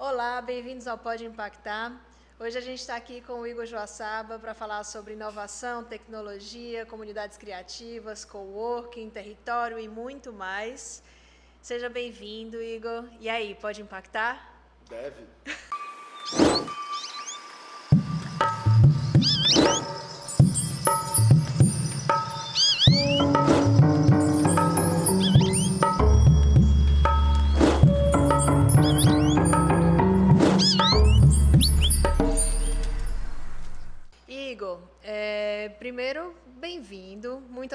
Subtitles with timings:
[0.00, 1.92] Olá, bem-vindos ao Pode Impactar.
[2.38, 7.36] Hoje a gente está aqui com o Igor Joaçaba para falar sobre inovação, tecnologia, comunidades
[7.36, 11.02] criativas, coworking, território e muito mais.
[11.60, 13.04] Seja bem-vindo, Igor.
[13.20, 14.64] E aí, pode impactar?
[14.88, 15.26] Deve.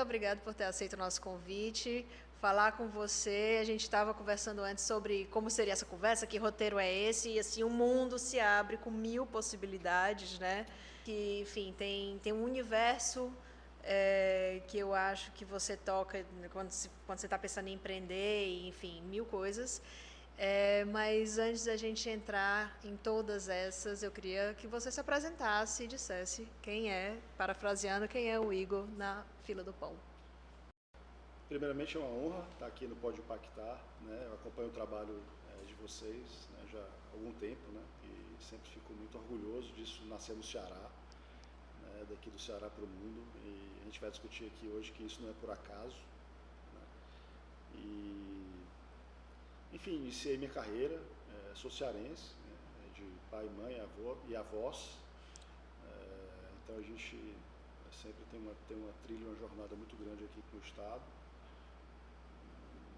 [0.05, 2.05] obrigado por ter aceito o nosso convite.
[2.40, 3.58] Falar com você.
[3.59, 7.40] A gente estava conversando antes sobre como seria essa conversa, que roteiro é esse, e
[7.40, 10.66] assim, o mundo se abre com mil possibilidades, né?
[11.04, 13.32] Que, enfim, tem, tem um universo
[13.84, 18.48] é, que eu acho que você toca quando, se, quando você está pensando em empreender,
[18.48, 19.82] e, enfim, mil coisas.
[20.38, 25.85] É, mas antes da gente entrar em todas essas, eu queria que você se apresentasse
[25.85, 29.96] e dissesse quem é, parafraseando, quem é o Igor na fila do pão.
[31.48, 34.24] Primeiramente é uma honra estar aqui no Pode Impactar, né?
[34.26, 35.21] Eu acompanho o trabalho
[35.52, 37.84] é, de vocês né, já há algum tempo, né?
[38.04, 40.90] E sempre fico muito orgulhoso disso nascer no Ceará,
[41.82, 42.05] né?
[42.10, 43.24] daqui do Ceará para o mundo.
[43.46, 45.98] E a gente vai discutir aqui hoje que isso não é por acaso.
[46.74, 46.82] Né?
[47.76, 48.35] E
[49.74, 54.98] enfim, iniciei minha carreira, é, sou cearense, né, de pai, mãe avó, e avós.
[55.85, 57.35] É, então a gente
[58.01, 61.04] sempre tem uma, tem uma trilha, uma jornada muito grande aqui com o Estado.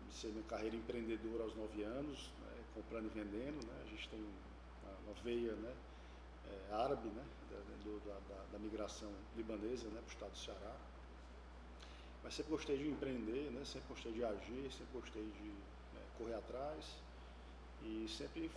[0.04, 3.66] Iniciei minha carreira empreendedora aos nove anos, né, comprando e vendendo.
[3.66, 5.76] Né, a gente tem uma, veia né,
[6.45, 10.76] é, árabe né, da, do, da, da, migração libanesa né, para o Estado do Ceará.
[12.23, 15.54] Mas sempre gostei de empreender, né, sempre gostei de agir, sempre gostei de
[16.17, 16.86] correr atrás
[17.84, 18.50] e sempre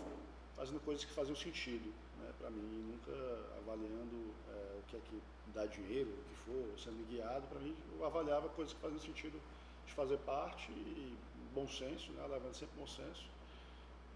[0.60, 3.12] fazendo coisas que faziam sentido né, para mim, nunca
[3.56, 5.22] avaliando é, o que é que
[5.54, 7.46] dá dinheiro, o que for, sendo guiado.
[7.48, 9.40] Para mim, eu avaliava coisas que faziam sentido
[9.86, 11.16] de fazer parte e
[11.54, 13.24] bom senso, né, levando sempre bom senso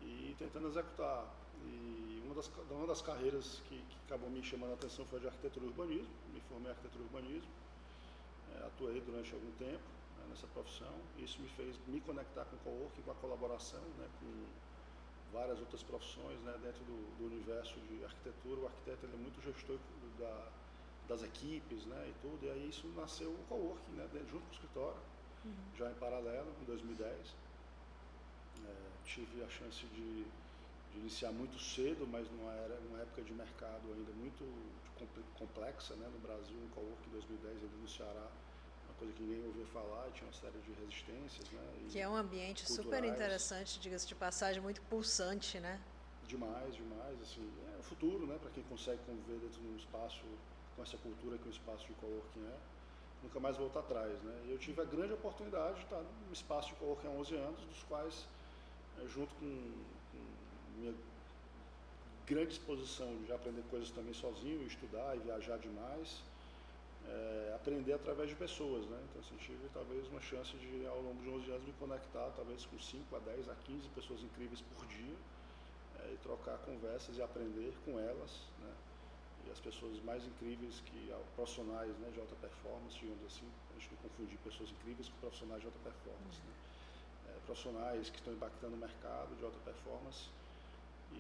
[0.03, 1.25] e tentando executar.
[1.65, 5.22] E uma das, uma das carreiras que, que acabou me chamando a atenção foi a
[5.22, 6.12] de arquitetura e urbanismo.
[6.34, 7.50] Me formei em arquitetura e urbanismo,
[8.55, 9.88] é, atuei durante algum tempo
[10.19, 10.93] né, nessa profissão.
[11.16, 14.74] Isso me fez me conectar com o co-work, com a colaboração, né, com
[15.34, 18.61] várias outras profissões né, dentro do, do, universo de arquitetura.
[18.61, 19.78] O arquiteto é muito gestor
[20.19, 20.49] da,
[21.09, 24.53] das equipes né, e tudo, e aí isso nasceu o co-work, né, junto com o
[24.53, 25.00] escritório,
[25.44, 25.53] uhum.
[25.77, 27.37] já em paralelo, em 2010.
[28.65, 28.75] É,
[29.05, 33.93] tive a chance de, de, iniciar muito cedo, mas numa, era, numa época de mercado
[33.93, 34.44] ainda muito
[35.34, 38.31] complexa né, no Brasil, um co-work em 2010 ali no Ceará
[39.04, 41.60] coisa que ninguém ouvia falar, tinha uma série de resistências, né?
[41.91, 42.84] que é um ambiente culturais.
[42.84, 45.78] super interessante, diga-se de passagem, muito pulsante, né?
[46.26, 48.38] Demais, demais, assim, é o futuro, né?
[48.41, 50.25] Para quem consegue conviver dentro de um espaço
[50.75, 52.56] com essa cultura que o espaço de coworking é,
[53.22, 54.43] nunca mais voltar atrás, né?
[54.47, 57.64] E eu tive a grande oportunidade de estar num espaço de coworking há 11 anos,
[57.66, 58.26] dos quais,
[58.98, 59.72] é, junto com,
[60.12, 60.94] com minha
[62.26, 66.22] grande disposição de aprender coisas também sozinho, estudar e viajar demais,
[67.09, 68.98] é, aprender através de pessoas, né?
[69.09, 72.65] Então, assim, tive talvez uma chance de, ao longo de 11 anos, me conectar talvez
[72.66, 75.14] com 5 a 10 a 15 pessoas incríveis por dia
[76.00, 78.72] é, e trocar conversas e aprender com elas, né?
[79.47, 83.91] E as pessoas mais incríveis que, profissionais né, de alta performance, digamos assim, a gente
[83.93, 86.54] não confundir pessoas incríveis com profissionais de alta performance, né?
[87.28, 90.28] É, profissionais que estão impactando o mercado de alta performance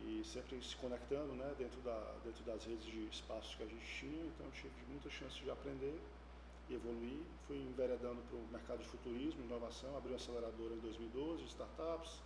[0.06, 3.84] e sempre se conectando né, dentro, da, dentro das redes de espaços que a gente
[3.84, 5.98] tinha, então tive muita chance de aprender
[6.68, 7.20] e evoluir.
[7.46, 12.20] Fui enveredando para o mercado de futurismo, inovação, abri uma aceleradora em 2012, startups,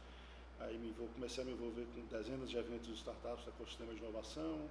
[0.61, 4.69] aí me comecei a me envolver com dezenas de eventos de startups, ecossistema de inovação,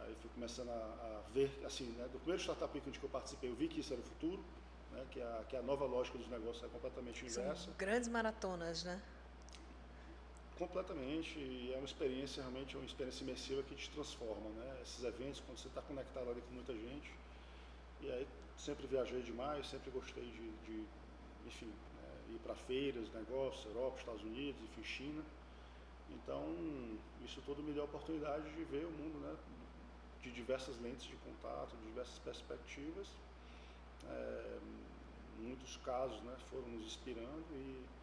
[0.00, 3.54] aí fui começando a, a ver, assim, né, do primeiro Startup que eu participei, eu
[3.54, 4.44] vi que isso era o futuro,
[4.92, 7.64] né, que, a, que a nova lógica dos negócios é completamente inversa.
[7.64, 9.00] São grandes maratonas, né?
[10.58, 14.80] Completamente, e é uma experiência realmente, uma experiência imersiva que te transforma, né?
[14.82, 17.12] Esses eventos, quando você está conectado ali com muita gente,
[18.00, 18.26] e aí
[18.56, 20.84] sempre viajei demais, sempre gostei de, de
[21.46, 21.72] enfim,
[22.02, 25.22] é, ir para feiras, negócios, Europa, Estados Unidos, enfim, China.
[26.10, 26.42] Então,
[27.24, 29.36] isso tudo me deu a oportunidade de ver o mundo, né?
[30.24, 33.06] De diversas lentes de contato, de diversas perspectivas.
[34.08, 34.58] É,
[35.38, 36.36] muitos casos, né?
[36.50, 37.97] Foram nos inspirando e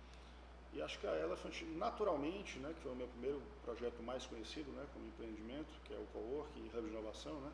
[0.76, 4.70] e acho que a Elephant, naturalmente, né, que foi o meu primeiro projeto mais conhecido
[4.72, 7.52] né, como empreendimento, que é o Cowork e Hub de Inovação, né,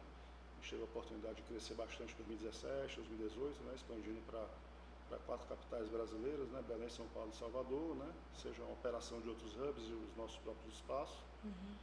[0.61, 6.47] tive a oportunidade de crescer bastante em 2017, 2018, né, expandindo para quatro capitais brasileiras,
[6.49, 10.15] né, Belém, São Paulo e Salvador, né, seja uma operação de outros hubs e os
[10.17, 11.19] nossos próprios espaços.
[11.43, 11.75] Uhum.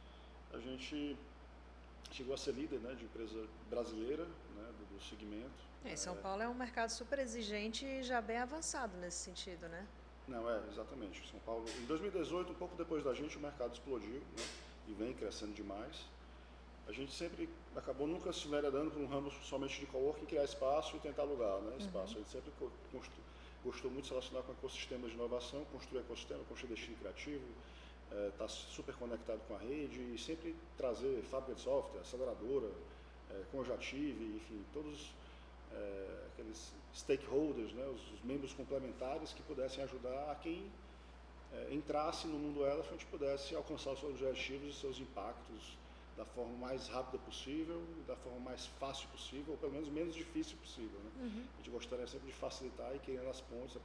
[0.53, 1.17] a gente
[2.11, 5.69] chegou a ser líder né, de empresa brasileira né, do, do segmento.
[5.85, 9.85] É, São Paulo é um mercado super exigente e já bem avançado nesse sentido, né?
[10.29, 11.27] Não, é, exatamente.
[11.29, 14.43] São Paulo, em 2018, um pouco depois da gente, o mercado explodiu né,
[14.87, 16.05] e vem crescendo demais.
[16.87, 20.95] A gente sempre acabou nunca se enveredando por um ramo somente de coworking, criar espaço
[20.95, 22.13] e tentar alugar né, espaço.
[22.13, 22.21] Uhum.
[22.21, 22.51] A gente sempre
[23.63, 27.45] gostou muito de se relacionar com ecossistemas de inovação, construir ecossistema, construir destino criativo,
[28.09, 32.71] estar é, tá super conectado com a rede e sempre trazer fábrica de software, aceleradora,
[33.31, 35.11] é, Conjative, enfim, todos
[35.73, 40.71] é, aqueles stakeholders, né, os, os, membros complementares que pudessem ajudar a quem
[41.53, 45.77] é, entrasse no mundo Elephant pudesse alcançar os seus objetivos e seus impactos
[46.17, 50.57] da forma mais rápida possível, da forma mais fácil possível, ou pelo menos menos difícil
[50.57, 50.99] possível.
[50.99, 51.11] Né?
[51.21, 51.45] Uhum.
[51.53, 53.77] A gente gostaria sempre de facilitar e criar as pontes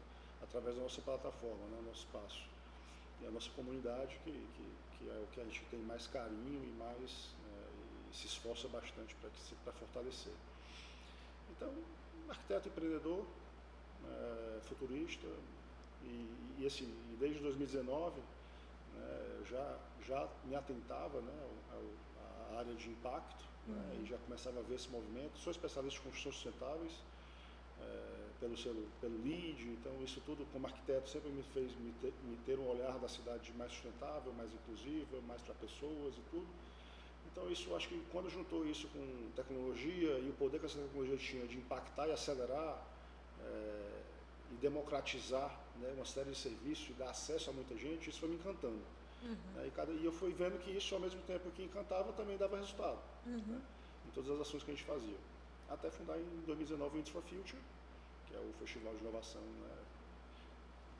[0.42, 2.42] através da nossa plataforma, né, nosso espaço.
[3.22, 4.64] E a nossa comunidade, que, que,
[4.98, 8.66] que, é o que a gente tem mais carinho e mais é, e se esforça
[8.68, 9.14] bastante
[9.62, 10.32] para fortalecer.
[11.56, 11.72] Então,
[12.28, 13.24] arquiteto empreendedor,
[14.04, 15.26] é, futurista,
[16.02, 16.28] e,
[16.58, 18.20] e, e desde 2019
[18.94, 21.50] né, já, já me atentava né,
[22.52, 23.74] à área de impacto né, uhum.
[23.74, 25.38] né, e já começava a ver esse movimento.
[25.38, 26.92] Sou especialista em construções sustentáveis,
[27.80, 32.12] é, pelo, seu, pelo LEED, então isso tudo como arquiteto sempre me fez me ter,
[32.24, 36.46] me ter um olhar da cidade mais sustentável, mais inclusiva, mais para pessoas e tudo.
[37.34, 41.16] Então, isso acho que quando juntou isso com tecnologia e o poder que essa tecnologia
[41.16, 42.80] tinha de impactar e acelerar
[43.40, 44.02] é,
[44.52, 45.50] e democratizar
[45.80, 48.78] né, uma série de serviços e dar acesso a muita gente, isso foi me encantando.
[49.24, 49.36] Uhum.
[49.56, 52.36] Né, e, cada, e eu fui vendo que isso, ao mesmo tempo que encantava, também
[52.36, 53.42] dava resultado uhum.
[53.48, 53.60] né,
[54.06, 55.18] em todas as ações que a gente fazia.
[55.68, 57.60] Até fundar em 2019 o Ints for Future,
[58.28, 59.76] que é o festival de inovação né,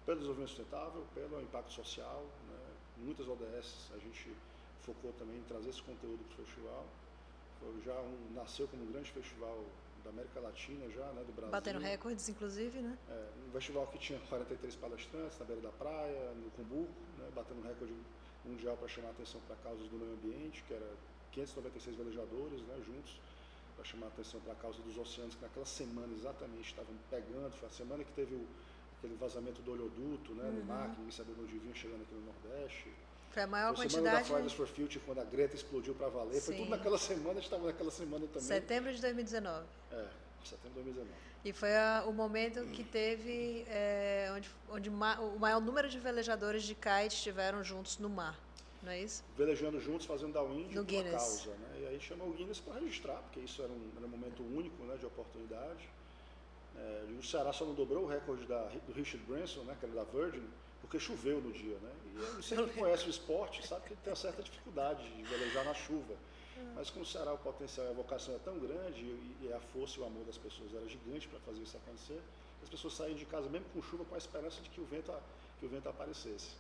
[0.04, 2.58] pelo desenvolvimento sustentável, pelo impacto social, né,
[2.98, 4.34] muitas ODS, a gente
[4.84, 6.86] focou também em trazer esse conteúdo para o festival.
[7.60, 9.64] Foi já um, nasceu como um grande festival
[10.04, 11.50] da América Latina já, né, do Brasil.
[11.50, 12.98] Batendo recordes, inclusive, né?
[13.08, 17.62] É, um festival que tinha 43 palestrantes na beira da praia, no Cumbuco, né, batendo
[17.62, 17.94] recorde
[18.44, 20.86] mundial para chamar a atenção para causas do meio ambiente, que era
[21.32, 23.18] 596 velejadores né, juntos,
[23.74, 27.52] para chamar a atenção para a causa dos oceanos, que naquela semana exatamente estavam pegando,
[27.52, 28.46] foi a semana que teve o,
[28.98, 30.52] aquele vazamento do oleoduto né, uhum.
[30.52, 32.92] no mar, que ninguém sabia onde vinha, chegando aqui no Nordeste.
[33.34, 34.18] Foi a maior foi quantidade.
[34.18, 36.34] da Fridays for Future, quando a Greta explodiu para valer.
[36.34, 36.40] Sim.
[36.40, 38.42] Foi tudo naquela semana, a gente estava naquela semana também.
[38.42, 39.66] Setembro de 2019.
[39.90, 40.06] É,
[40.44, 41.10] setembro de 2019.
[41.44, 45.98] E foi a, o momento que teve, é, onde, onde ma, o maior número de
[45.98, 48.38] velejadores de kite estiveram juntos no mar,
[48.80, 49.24] não é isso?
[49.36, 51.12] Velejando juntos, fazendo downwind no Guinness.
[51.12, 51.50] causa.
[51.50, 51.80] Né?
[51.80, 54.80] E aí chamou o Guinness para registrar, porque isso era um, era um momento único
[54.84, 55.88] né, de oportunidade.
[56.76, 59.94] É, o Ceará só não dobrou o recorde da, do Richard Branson, né, que era
[59.94, 60.48] da Virgin,
[60.84, 61.92] porque choveu no dia, né?
[62.38, 65.74] E sei quem conhece o esporte, sabe que tem uma certa dificuldade de velejar na
[65.74, 66.14] chuva.
[66.74, 69.98] Mas como o Ceará, o potencial e a vocação é tão grande e, a força
[69.98, 72.20] e o amor das pessoas era gigante para fazer isso acontecer,
[72.62, 75.12] as pessoas saem de casa mesmo com chuva com a esperança de que o vento,
[75.58, 76.50] que o vento aparecesse.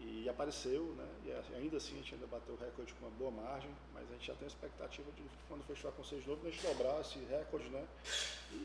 [0.00, 1.08] E apareceu, né?
[1.26, 4.12] E ainda assim a gente ainda bateu o recorde com uma boa margem, mas a
[4.14, 7.18] gente já tem a expectativa de quando fechar com seis novo, a gente dobrar esse
[7.18, 7.86] recorde, né?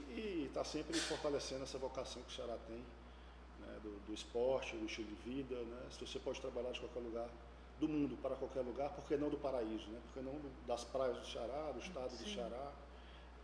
[0.10, 2.84] E está sempre fortalecendo essa vocação que o Ceará tem
[3.68, 5.88] né, do, do, esporte, do estilo de vida, né?
[5.92, 7.28] se você pode trabalhar de qualquer lugar
[7.80, 10.00] do mundo para qualquer lugar, por que não do paraíso, né?
[10.08, 12.24] por que não das praias do Ceará, do estado Sim.
[12.24, 12.72] do Ceará,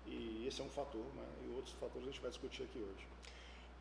[0.06, 1.26] e esse é um fator, né?
[1.46, 3.08] e outros fatores a gente vai discutir aqui hoje.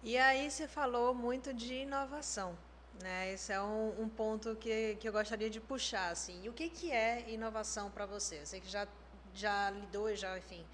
[0.03, 2.57] E aí você falou muito de inovação,
[3.03, 3.33] né?
[3.33, 6.41] Esse é um, um ponto que, que eu gostaria de puxar, assim.
[6.45, 8.47] E o que, que é inovação para você?
[8.47, 8.87] Você que já,
[9.35, 10.65] já lidou, já, enfim,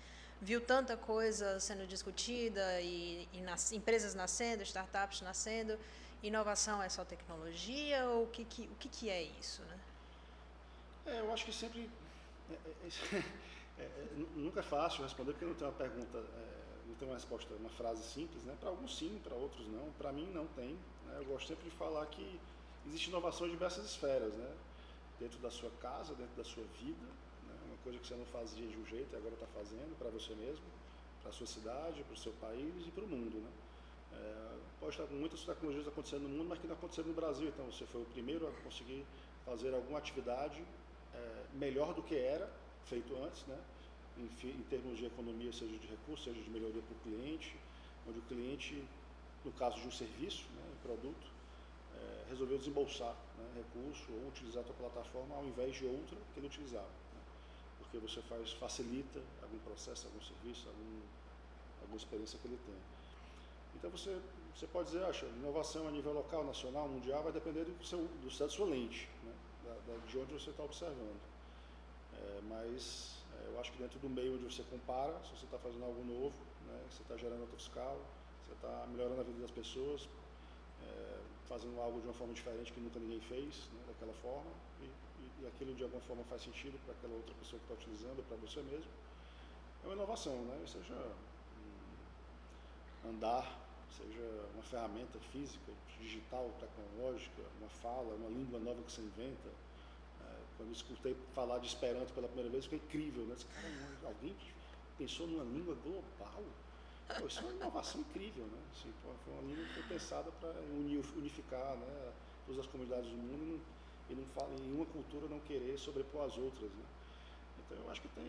[0.40, 5.78] viu tanta coisa sendo discutida e, e nas, empresas nascendo, startups nascendo.
[6.22, 9.62] Inovação é só tecnologia ou o que, que, o que, que é isso?
[9.62, 9.78] Né?
[11.06, 11.90] É, eu acho que sempre.
[12.50, 13.18] É, é,
[13.78, 16.18] é, é nunca é fácil responder porque não tem uma pergunta,
[16.86, 18.42] não tem uma resposta, uma frase simples.
[18.44, 18.56] Né?
[18.58, 19.90] Para alguns sim, para outros não.
[19.98, 20.78] Para mim não tem.
[21.06, 21.16] Né?
[21.16, 22.40] Eu gosto sempre de falar que
[22.86, 24.32] existe inovação em diversas esferas.
[24.32, 24.50] Né?
[25.20, 27.06] Dentro da sua casa, dentro da sua vida,
[27.84, 30.64] coisa que você não fazia de um jeito e agora está fazendo para você mesmo,
[31.20, 33.36] para a sua cidade, para o seu país e para o mundo.
[33.36, 33.50] Né?
[34.14, 37.48] É, pode estar com muitas tecnologias acontecendo no mundo, mas que não acontecendo no Brasil.
[37.48, 39.04] Então, você foi o primeiro a conseguir
[39.44, 40.64] fazer alguma atividade
[41.14, 42.50] é, melhor do que era
[42.86, 43.58] feito antes, né?
[44.16, 47.54] em, em termos de economia, seja de recursos, seja de melhoria para o cliente,
[48.08, 48.82] onde o cliente,
[49.44, 51.26] no caso de um serviço, né, um produto,
[51.96, 56.40] é, resolveu desembolsar né, recurso ou utilizar a tua plataforma ao invés de outra que
[56.40, 57.03] ele utilizava
[57.94, 61.00] porque você faz, facilita algum processo, algum serviço, algum,
[61.82, 62.74] alguma experiência que ele tem.
[63.76, 64.20] Então você,
[64.54, 68.38] você pode dizer, acha, inovação a nível local, nacional, mundial, vai depender do, seu, do
[68.38, 69.32] da sua lente, né?
[69.64, 71.20] da, da, de onde você está observando.
[72.14, 75.58] É, mas é, eu acho que dentro do meio onde você compara, se você está
[75.58, 76.36] fazendo algo novo,
[76.66, 78.00] né, você está gerando nota fiscal,
[78.44, 80.08] você está melhorando a vida das pessoas,
[80.82, 84.50] é, fazendo algo de uma forma diferente que nunca ninguém fez, né, daquela forma,
[85.40, 88.36] e, aquilo de alguma forma faz sentido para aquela outra pessoa que está utilizando, para
[88.36, 88.90] você mesmo,
[89.82, 90.64] é uma inovação, né?
[90.66, 90.94] seja
[93.04, 93.60] um andar,
[93.96, 99.48] seja uma ferramenta física, digital, tecnológica, uma fala, uma língua nova que você inventa.
[100.22, 103.36] É, quando eu escutei falar de Esperanto pela primeira vez, foi incrível, né?
[103.54, 103.68] Cara,
[104.04, 104.34] alguém
[104.98, 106.44] pensou numa língua global?
[107.20, 108.58] Pô, isso é uma inovação incrível, né?
[108.72, 110.54] Assim, foi uma língua que foi pensada para
[111.16, 112.12] unificar né,
[112.46, 113.60] todas as comunidades do mundo
[114.08, 116.84] e não, fala, em uma cultura não querer sobrepor as outras, né?
[117.58, 118.24] Então eu acho que tem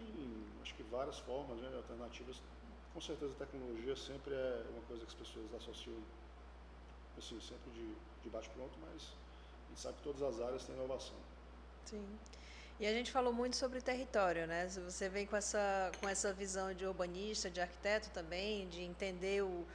[0.62, 2.42] acho que várias formas, né, alternativas.
[2.94, 5.98] Com certeza a tecnologia sempre é uma coisa que as pessoas associam
[7.18, 9.04] assim, sempre de, de bate-pronto, mas
[9.66, 11.16] a gente sabe que todas as áreas têm inovação.
[11.86, 12.06] Sim.
[12.80, 14.68] E a gente falou muito sobre território, né?
[14.68, 19.66] Você vem com essa, com essa visão de urbanista, de arquiteto também, de entender o,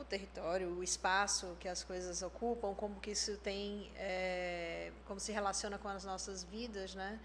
[0.00, 5.32] o território, o espaço que as coisas ocupam, como que isso tem, é, como se
[5.32, 7.20] relaciona com as nossas vidas, né?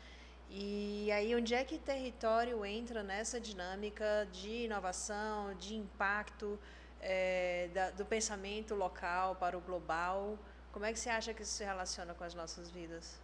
[0.50, 6.60] E aí, onde é que território entra nessa dinâmica de inovação, de impacto
[7.02, 10.38] é, da, do pensamento local para o global?
[10.72, 13.20] Como é que você acha que isso se relaciona com as nossas vidas?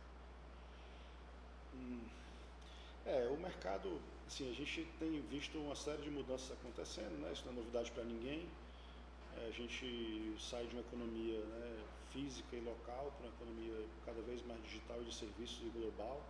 [1.73, 2.01] Hum,
[3.05, 7.31] é, o mercado, assim, a gente tem visto uma série de mudanças acontecendo, né?
[7.33, 8.47] Isso não é novidade para ninguém.
[9.35, 14.41] A gente sai de uma economia né, física e local para uma economia cada vez
[14.45, 16.21] mais digital e de serviços e global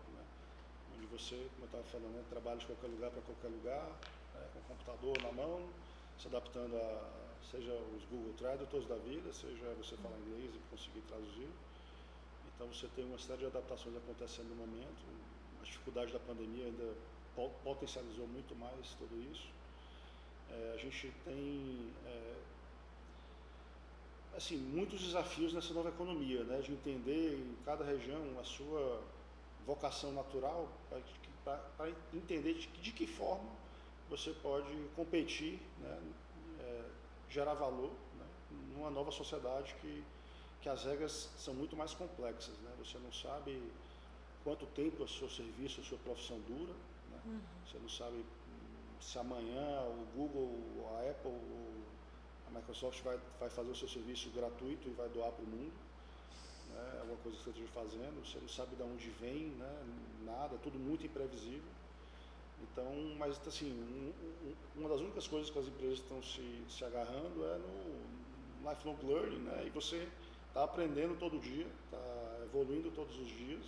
[0.95, 3.85] onde você, como eu estava falando, né, trabalha de qualquer lugar para qualquer lugar,
[4.33, 5.69] né, com o computador na mão,
[6.17, 11.01] se adaptando a seja os Google Tradutors da vida, seja você falar inglês e conseguir
[11.01, 11.47] traduzir.
[12.55, 15.05] Então você tem uma série de adaptações acontecendo no momento.
[15.61, 16.95] A dificuldade da pandemia ainda
[17.63, 19.47] potencializou muito mais tudo isso.
[20.49, 22.33] É, a gente tem é,
[24.35, 29.01] assim muitos desafios nessa nova economia, né, de entender em cada região a sua
[29.65, 30.69] vocação natural
[31.43, 33.49] para entender de, de, que forma
[34.09, 36.01] você pode competir, né,
[36.59, 36.83] é,
[37.29, 38.25] gerar valor né,
[38.73, 40.03] numa nova sociedade que,
[40.61, 42.55] que as regras são muito mais complexas.
[42.59, 42.71] Né?
[42.79, 43.61] Você não sabe
[44.43, 46.73] quanto tempo o seu serviço, a sua profissão dura,
[47.11, 47.19] né?
[47.25, 47.41] uhum.
[47.65, 48.23] você não sabe
[49.01, 51.31] se amanhã o Google, a Apple,
[52.55, 55.73] Microsoft vai, vai fazer o seu serviço gratuito e vai doar para o mundo
[56.75, 56.99] né?
[56.99, 59.83] alguma coisa que você esteja fazendo, você não sabe de onde vem, né?
[60.25, 61.69] nada, tudo muito imprevisível.
[62.61, 62.85] Então,
[63.17, 67.45] mas assim, um, um, uma das únicas coisas que as empresas estão se, se agarrando
[67.45, 69.63] é no lifelong learning, né?
[69.67, 70.07] E você
[70.47, 73.65] está aprendendo todo dia, está evoluindo todos os dias,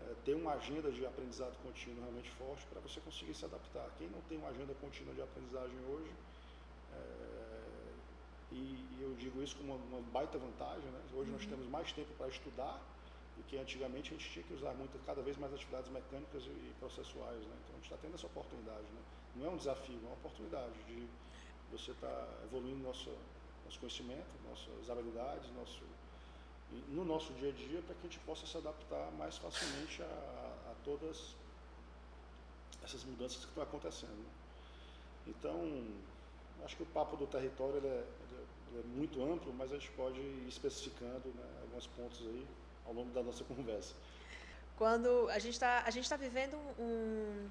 [0.00, 3.88] é, ter uma agenda de aprendizado contínuo realmente forte para você conseguir se adaptar.
[3.98, 6.10] Quem não tem uma agenda contínua de aprendizagem hoje,
[6.92, 7.62] é,
[8.52, 10.90] e, eu digo isso como uma, baita vantagem.
[10.90, 11.00] Né?
[11.14, 11.36] Hoje uhum.
[11.36, 12.80] nós temos mais tempo para estudar
[13.36, 16.72] do que antigamente a gente tinha que usar muito, cada vez mais atividades mecânicas e
[16.78, 17.40] processuais.
[17.40, 17.56] Né?
[17.64, 18.82] Então a gente está tendo essa oportunidade.
[18.82, 19.02] Né?
[19.36, 21.08] Não é um desafio, é uma oportunidade de
[21.70, 23.10] você estar tá evoluindo nosso,
[23.64, 25.82] nosso conhecimento, nossas habilidades, nosso,
[26.88, 30.06] no nosso dia a dia, para que a gente possa se adaptar mais facilmente a,
[30.06, 31.34] a, a todas
[32.84, 34.12] essas mudanças que estão acontecendo.
[34.12, 34.30] Né?
[35.26, 35.56] Então,
[36.64, 38.04] acho que o papo do território ele é,
[38.70, 42.46] ele é, muito amplo, mas a gente pode ir especificando né, alguns pontos aí
[42.86, 43.94] ao longo da nossa conversa.
[44.76, 47.48] Quando a gente está está vivendo um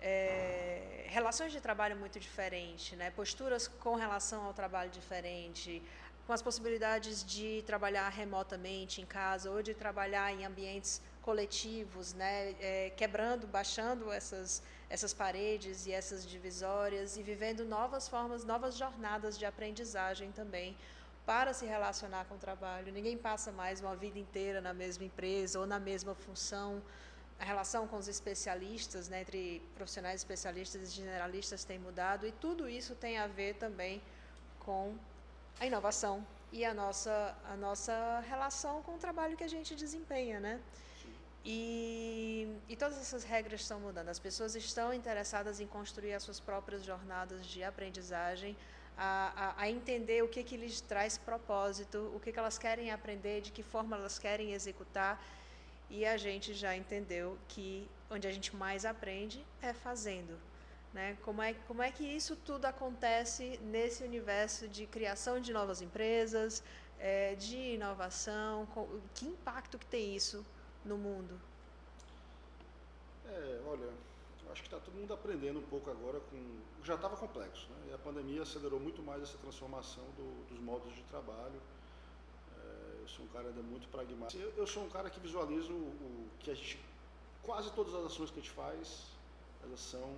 [0.00, 3.10] é, relações de trabalho muito diferentes, né?
[3.10, 5.82] posturas com relação ao trabalho diferente,
[6.26, 12.54] com as possibilidades de trabalhar remotamente em casa ou de trabalhar em ambientes coletivos, né?
[12.60, 19.38] É, quebrando, baixando essas essas paredes e essas divisórias e vivendo novas formas, novas jornadas
[19.38, 20.76] de aprendizagem também
[21.24, 22.92] para se relacionar com o trabalho.
[22.92, 26.80] Ninguém passa mais uma vida inteira na mesma empresa ou na mesma função.
[27.38, 32.68] A relação com os especialistas, né, entre profissionais especialistas e generalistas tem mudado e tudo
[32.68, 34.00] isso tem a ver também
[34.60, 34.94] com
[35.60, 40.38] a inovação e a nossa a nossa relação com o trabalho que a gente desempenha,
[40.40, 40.60] né?
[41.48, 44.08] E, e todas essas regras estão mudando.
[44.08, 48.56] As pessoas estão interessadas em construir as suas próprias jornadas de aprendizagem,
[48.98, 52.90] a, a, a entender o que, que lhes traz propósito, o que, que elas querem
[52.90, 55.22] aprender, de que forma elas querem executar.
[55.88, 60.36] E a gente já entendeu que onde a gente mais aprende é fazendo.
[60.92, 61.16] Né?
[61.22, 66.60] Como, é, como é que isso tudo acontece nesse universo de criação de novas empresas,
[66.98, 68.66] é, de inovação?
[68.66, 70.44] Com, que impacto que tem isso
[70.86, 71.38] no mundo?
[73.26, 73.90] É, olha,
[74.46, 76.60] eu acho que está todo mundo aprendendo um pouco agora com.
[76.84, 77.88] Já estava complexo, né?
[77.90, 81.60] E a pandemia acelerou muito mais essa transformação do, dos modos de trabalho.
[82.56, 84.40] É, eu sou um cara ainda muito pragmático.
[84.40, 86.78] Eu, eu sou um cara que visualizo o, o, que a gente.
[87.42, 89.06] Quase todas as ações que a gente faz,
[89.62, 90.14] elas são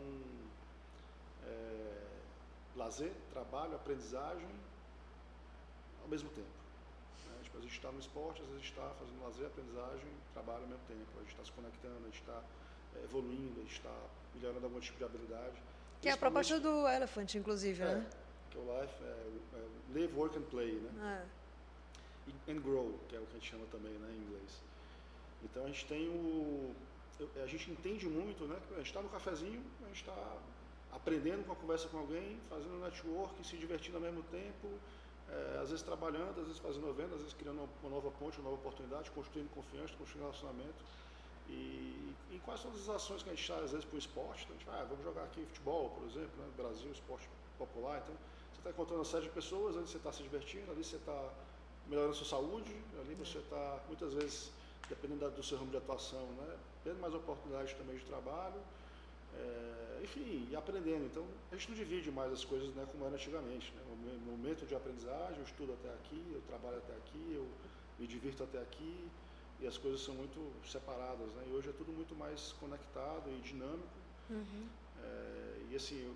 [1.44, 2.06] é,
[2.76, 4.48] lazer, trabalho, aprendizagem
[6.02, 6.57] ao mesmo tempo.
[7.58, 10.68] A gente está no esporte, às vezes a gente está fazendo lazer, aprendizagem, trabalho ao
[10.68, 11.06] mesmo tempo.
[11.16, 12.42] A gente está se conectando, a gente está
[12.96, 13.94] é, evoluindo, a gente está
[14.34, 15.62] melhorando algum tipo de habilidade.
[16.00, 18.06] Que é a proposta do Elephant, inclusive, é, né?
[18.50, 21.24] Que é o Life, é, é, Live, Work and Play, né?
[21.26, 21.38] É.
[22.52, 24.62] And Grow, que é o que a gente chama também né, em inglês.
[25.42, 26.74] Então a gente tem o.
[27.42, 28.56] A gente entende muito, né?
[28.72, 30.36] A gente está no cafezinho, a gente está
[30.92, 34.68] aprendendo com a conversa com alguém, fazendo network, se divertindo ao mesmo tempo,
[35.30, 38.50] é, às vezes trabalhando, às vezes fazendo venda, às vezes criando uma nova ponte, uma
[38.50, 40.84] nova oportunidade, construindo confiança, construindo relacionamento.
[41.48, 42.08] E
[42.48, 44.58] quase todas as ações que a gente sai, às vezes, para o esporte, então a
[44.58, 46.48] gente vai, ah, vamos jogar aqui futebol, por exemplo, né?
[46.56, 48.14] Brasil, esporte popular, então
[48.52, 51.30] você está encontrando uma série de pessoas, ali você está se divertindo, ali você está
[51.86, 54.50] melhorando a sua saúde, ali você está, muitas vezes,
[54.88, 56.56] dependendo do seu ramo de atuação, né?
[56.84, 58.60] tendo mais oportunidades também de trabalho,
[59.36, 61.04] é, enfim, e aprendendo.
[61.04, 63.72] Então, a gente não divide mais as coisas né, como era antigamente.
[63.74, 63.82] Né?
[63.92, 67.46] O momento de aprendizagem, eu estudo até aqui, eu trabalho até aqui, eu
[67.98, 69.08] me divirto até aqui,
[69.60, 71.28] e as coisas são muito separadas.
[71.34, 71.46] Né?
[71.50, 73.98] E hoje é tudo muito mais conectado e dinâmico.
[74.30, 74.68] Uhum.
[75.02, 76.14] É, e assim, eu,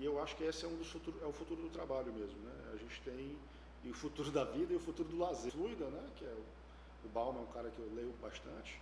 [0.00, 2.38] e eu acho que esse é um dos futuros, é o futuro do trabalho mesmo.
[2.38, 2.72] Né?
[2.72, 3.36] A gente tem
[3.82, 5.52] e o futuro da vida e o futuro do lazer.
[5.52, 6.08] Fluida, né?
[6.16, 8.80] que é o, o Bauman é um cara que eu leio bastante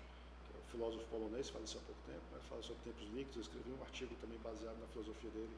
[0.73, 4.15] filósofo polonês, faleceu há pouco tempo, né, fala sobre tempos líquidos, eu escrevi um artigo
[4.21, 5.57] também baseado na filosofia dele,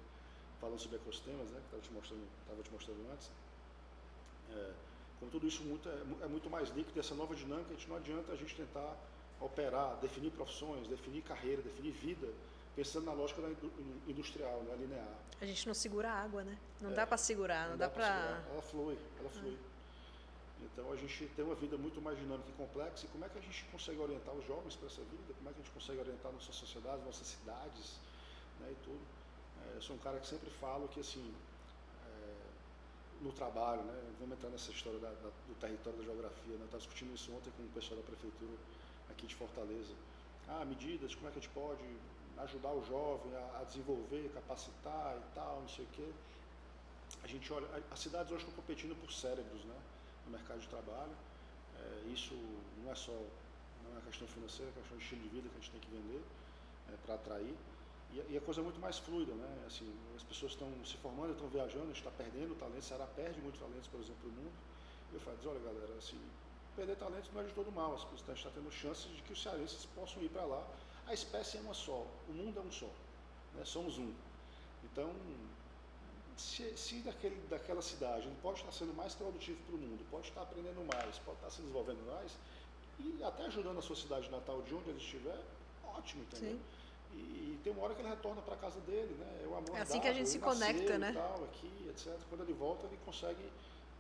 [0.61, 3.31] falando sobre ecossistemas, né, que estava te mostrando, estava te mostrando antes.
[4.51, 4.73] É,
[5.21, 7.97] como tudo isso muito, é, é, muito mais líquido, essa nova dinâmica, a gente não
[7.97, 8.97] adianta a gente tentar
[9.41, 12.29] operar, definir profissões, definir carreira, definir vida,
[12.75, 13.41] pensando na lógica
[14.09, 15.15] industrial, né, linear.
[15.41, 16.59] A gente não segura a água, né?
[16.81, 18.45] Não é, dá para segurar, não, não dá, dá para...
[18.51, 19.57] Ela flui, ela flui.
[19.61, 19.74] Ah.
[20.73, 23.07] Então a gente tem uma vida muito mais dinâmica e complexa.
[23.07, 25.35] E como é que a gente consegue orientar os jovens para essa vida?
[25.37, 27.99] Como é que a gente consegue orientar nossa sociedade, nossas cidades
[28.61, 29.01] né, e tudo?
[29.65, 31.35] É, eu sou um cara que sempre falo que assim,
[32.07, 36.55] é, no trabalho, né, vamos entrar nessa história da, da, do território da geografia.
[36.55, 38.57] Né, eu estava discutindo isso ontem com o pessoal da prefeitura
[39.11, 39.95] aqui de Fortaleza.
[40.49, 41.85] Ah, medidas, como é que a gente pode
[42.39, 46.09] ajudar o jovem a, a desenvolver, capacitar e tal, não sei o quê.
[47.23, 49.77] A gente olha, as cidades hoje estão competindo por cérebros, né?
[50.27, 51.13] No mercado de trabalho.
[51.79, 52.35] É, isso
[52.83, 55.49] não é só não é uma questão financeira, é uma questão de estilo de vida
[55.49, 56.23] que a gente tem que vender
[56.89, 57.55] é, para atrair.
[58.13, 59.65] E, e, a coisa é muito mais fluida, né?
[59.67, 63.07] Assim, as pessoas estão se formando, estão viajando, a gente está perdendo talento, o Ceará
[63.07, 64.53] perde muitos talentos, por exemplo, no mundo.
[65.13, 66.21] Eu falo, olha galera, assim,
[66.77, 69.43] perder talentos não é de todo mal, a gente está tendo chances de que os
[69.43, 70.67] cearenses possam ir para lá.
[71.07, 72.89] A espécie é uma só, o mundo é um só,
[73.55, 73.65] né?
[73.65, 74.13] somos um.
[74.85, 75.13] Então,
[76.37, 80.29] se, se daquele, daquela cidade ele pode estar sendo mais produtivo para o mundo, pode
[80.29, 82.33] estar aprendendo mais, pode estar se desenvolvendo mais,
[82.99, 85.41] e até ajudando a sua cidade natal de onde ele estiver,
[85.85, 86.59] ótimo, entendeu?
[87.13, 89.43] E, e, tem uma hora que ele retorna para a casa dele, né?
[89.45, 91.13] É, o amor é assim dado, que a gente se conecta, né?
[91.13, 92.19] Tal, aqui, etc.
[92.29, 93.45] Quando ele volta, ele consegue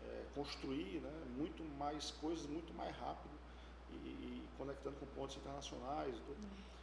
[0.05, 3.33] é, construir né, muito mais coisas, muito mais rápido
[3.92, 6.16] e, e conectando com pontos internacionais.
[6.27, 6.73] Tudo.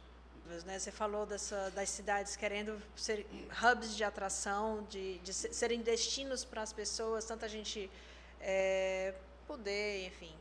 [0.64, 0.78] Né?
[0.78, 3.26] Você falou dessa, das cidades querendo ser
[3.62, 7.90] hubs de atração, de, de serem destinos para as pessoas, tanta gente
[8.40, 9.14] é,
[9.46, 10.34] poder, enfim,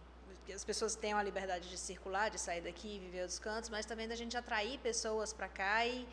[0.45, 3.85] que as pessoas tenham a liberdade de circular, de sair daqui viver outros cantos, mas
[3.85, 6.07] também da gente atrair pessoas para cá e,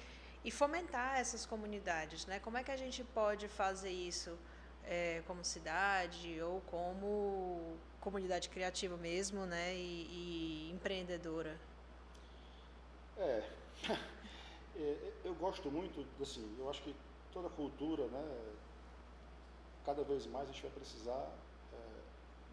[0.44, 2.26] e fomentar essas comunidades.
[2.26, 2.38] Né?
[2.38, 4.38] Como é que a gente pode fazer isso
[4.84, 9.74] é, como cidade ou como comunidade criativa mesmo né?
[9.74, 11.58] e, e empreendedora?
[13.16, 13.42] É,
[15.24, 16.94] eu gosto muito, assim, eu acho que
[17.32, 18.54] toda cultura, né,
[19.84, 21.30] cada vez mais a gente vai precisar
[21.72, 21.76] é,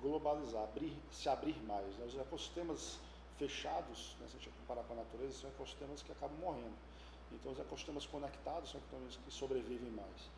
[0.01, 1.95] globalizar, abrir, se abrir mais.
[1.97, 2.05] Né?
[2.05, 2.99] Os ecossistemas
[3.37, 6.75] fechados, né, se a gente comparar com a natureza, são ecossistemas que acabam morrendo.
[7.31, 10.29] Então, os ecossistemas conectados são ecossistemas que sobrevivem mais.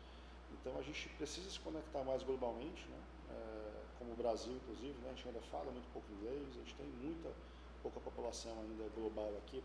[0.52, 3.00] Então, a gente precisa se conectar mais globalmente, né?
[3.30, 5.10] É, como o Brasil, inclusive, né?
[5.10, 7.30] a gente ainda fala muito pouco inglês, a gente tem muita
[7.90, 9.62] pouca população ainda global aqui,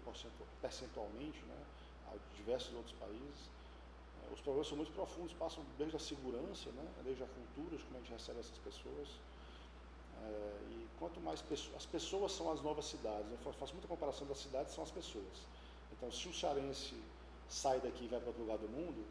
[0.62, 1.58] percentualmente, né,
[2.12, 3.50] a diversos outros países.
[4.24, 7.84] É, os problemas são muito profundos, passam desde a segurança, né, desde a cultura, de
[7.84, 9.08] como a gente recebe essas pessoas.
[10.24, 13.26] É, e quanto mais pessoas, as pessoas são as novas cidades.
[13.28, 15.48] Né, eu faço muita comparação das cidades são as pessoas.
[15.92, 16.96] Então, se o cearense
[17.50, 19.06] sai daqui e vai para outro lugar do mundo,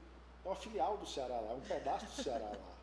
[0.44, 2.82] é uma filial do Ceará lá, é um pedaço do Ceará lá.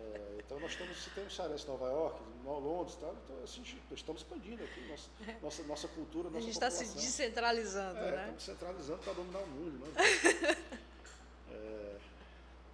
[0.00, 4.64] É, então nós estamos, se temos cearense em Nova York, Londres, então assim, estamos expandindo
[4.64, 5.08] aqui nossa,
[5.42, 8.22] nossa, nossa cultura, nossa A gente está se descentralizando, é, né?
[8.22, 9.92] Estamos centralizando para dominar o mundo, né?
[11.52, 11.96] é,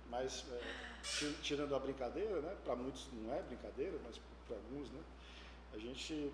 [0.08, 2.56] mas é, tirando a brincadeira, né?
[2.64, 5.00] Para muitos não é brincadeira, mas para alguns, né?
[5.74, 6.32] A gente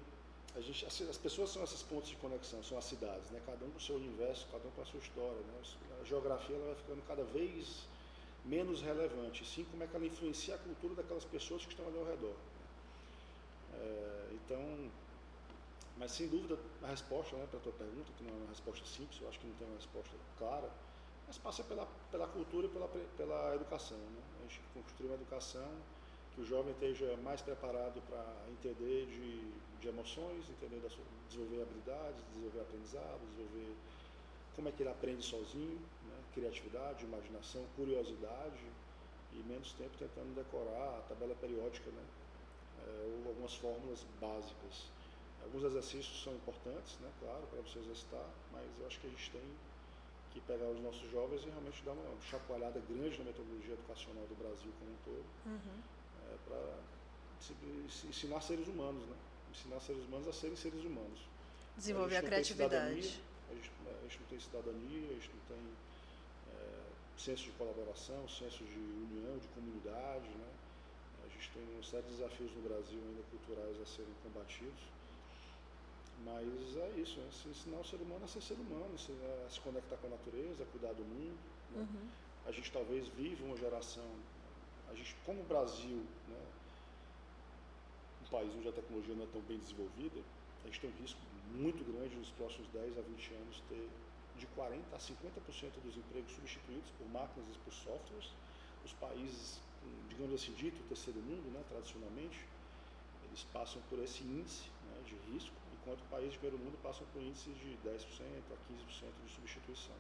[0.55, 3.41] a gente, as, as, pessoas são esses pontos de conexão, são as cidades, né?
[3.47, 5.41] cada um com o seu universo, cada um com a sua história.
[5.41, 5.63] Né?
[6.01, 7.87] A geografia ela vai ficando cada vez
[8.45, 11.99] menos relevante, sim como é que ela influencia a cultura daquelas pessoas que estão ali
[11.99, 12.35] ao redor.
[13.75, 14.91] É, então,
[15.97, 18.85] mas sem dúvida a resposta né, para a tua pergunta, que não é uma resposta
[18.85, 20.71] simples, eu acho que não tem uma resposta clara,
[21.27, 23.99] mas passa pela, pela cultura e pela, pela educação.
[23.99, 24.23] Né?
[24.41, 25.71] A gente construir uma educação
[26.35, 29.53] que o jovem esteja mais preparado para entender de
[29.83, 33.75] de emoções, entender da sua, desenvolver habilidades, desenvolver aprendizado, desenvolver
[34.55, 36.17] como é que ele aprende sozinho, né?
[36.35, 38.61] criatividade, imaginação, curiosidade
[39.33, 42.05] e menos tempo tentando decorar a tabela periódica, né?
[42.87, 44.91] É, ou algumas fórmulas básicas.
[45.43, 47.11] Alguns exercícios são importantes, né?
[47.21, 49.43] claro, para você exercitar, mas eu acho que a gente tem
[50.33, 54.35] que pegar os nossos jovens e realmente dar uma chacoalhada grande na metodologia educacional do
[54.37, 55.83] Brasil como um todo, uhum.
[56.31, 56.79] é, para
[58.09, 59.17] ensinar seres humanos, né?
[59.51, 61.21] ensinar seres humanos a serem seres humanos.
[61.77, 63.21] Desenvolver a, a criatividade.
[63.53, 65.65] A gente, a gente, não tem cidadania, a gente não tem
[66.53, 66.83] é,
[67.19, 70.29] senso de colaboração, senso de união, de comunidade.
[70.29, 70.51] Né?
[71.25, 74.83] A gente tem uma série de desafios no Brasil ainda culturais a serem combatidos.
[76.25, 77.29] Mas é isso, né?
[77.51, 80.67] ensinar o ser humano a ser ser humano, a se conectar com a natureza, a
[80.67, 81.38] cuidar do mundo.
[81.73, 81.81] Né?
[81.83, 82.09] Uhum.
[82.47, 84.09] A gente talvez vive uma geração,
[84.91, 86.43] a gente, como o Brasil, né?
[88.33, 90.19] país onde a tecnologia não é tão bem desenvolvida,
[90.65, 91.21] a gente tem um risco
[91.53, 93.88] muito grande nos próximos 10 a 20 anos ter
[94.38, 98.31] de 40% a 50% dos empregos substituídos por máquinas e por softwares.
[98.85, 99.61] Os países,
[100.09, 102.41] digamos assim, dito terceiro mundo, né, tradicionalmente,
[103.29, 107.23] eles passam por esse índice né, de risco, enquanto países de primeiro mundo passam por
[107.23, 109.97] índices de 10% a 15% de substituição.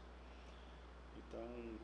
[1.16, 1.78] Então,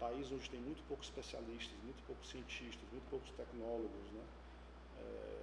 [0.00, 4.24] país onde tem muito poucos especialistas, muito poucos cientistas, muito poucos tecnólogos, né,
[4.98, 5.41] é,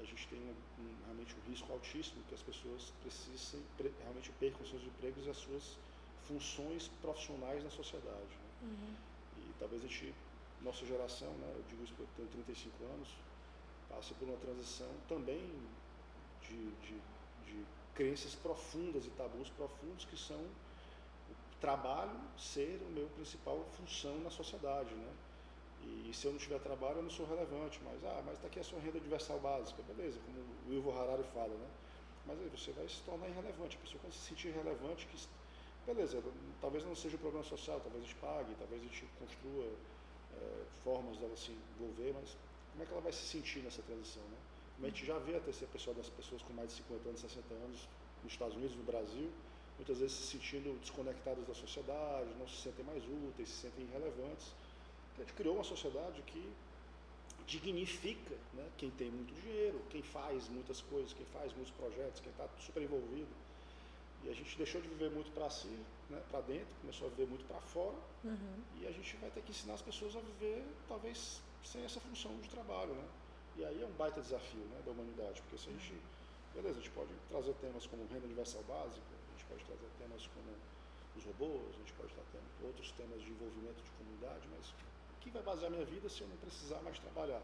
[0.00, 3.62] a gente tem um, realmente um risco altíssimo que as pessoas precisem
[4.00, 5.78] realmente percam seus empregos e as suas
[6.26, 8.10] funções profissionais na sociedade.
[8.12, 8.50] Né?
[8.62, 8.94] Uhum.
[9.38, 10.14] E talvez a gente,
[10.62, 13.08] nossa geração, né, eu digo isso porque eu tenho 35 anos,
[13.88, 15.42] passe por uma transição também
[16.42, 17.00] de, de,
[17.46, 24.18] de crenças profundas e tabus profundos que são o trabalho ser o meu principal função
[24.20, 25.12] na sociedade, né?
[25.84, 27.80] E se eu não tiver trabalho, eu não sou relevante.
[27.84, 29.82] Mas, ah, mas está aqui a sua renda universal básica.
[29.82, 31.68] Beleza, como o Ivo Harari fala, né?
[32.26, 33.76] Mas aí você vai se tornar irrelevante.
[33.76, 35.16] A pessoa quando se sentir irrelevante, que,
[35.86, 36.22] beleza,
[36.60, 39.66] talvez não seja um problema social, talvez a gente pague, talvez a gente construa
[40.36, 42.36] é, formas dela se envolver, mas
[42.72, 44.38] como é que ela vai se sentir nessa transição, né?
[44.76, 47.20] Como a gente já vê a terceira pessoa das pessoas com mais de 50 anos,
[47.20, 47.88] 60 anos,
[48.22, 49.30] nos Estados Unidos, no Brasil,
[49.76, 54.54] muitas vezes se sentindo desconectadas da sociedade, não se sentem mais úteis, se sentem irrelevantes
[55.16, 56.52] a gente criou uma sociedade que
[57.46, 62.32] dignifica né, quem tem muito dinheiro, quem faz muitas coisas, quem faz muitos projetos, quem
[62.32, 63.28] está super envolvido.
[64.24, 65.68] E a gente deixou de viver muito para si,
[66.08, 67.96] né, para dentro, começou a viver muito para fora.
[68.24, 68.62] Uhum.
[68.80, 72.34] E a gente vai ter que ensinar as pessoas a viver, talvez, sem essa função
[72.40, 72.94] de trabalho.
[72.94, 73.04] Né?
[73.56, 75.94] E aí é um baita desafio né, da humanidade, porque se a gente.
[76.54, 80.24] Beleza, a gente pode trazer temas como renda universal básica, a gente pode trazer temas
[80.28, 80.54] como
[81.16, 84.72] os robôs, a gente pode trazer outros temas de envolvimento de comunidade, mas
[85.24, 87.40] que vai basear minha vida se eu não precisar mais trabalhar?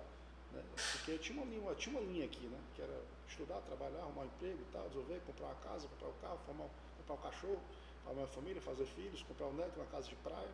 [0.53, 0.63] Né?
[0.93, 2.59] Porque tinha uma, linha, tinha uma linha aqui, né?
[2.77, 6.21] que era estudar, trabalhar, arrumar um emprego e tal, resolver, comprar uma casa, comprar um
[6.21, 7.61] carro, formar, comprar um cachorro,
[8.05, 10.51] formar uma família, fazer filhos, comprar um neto, uma casa de praia.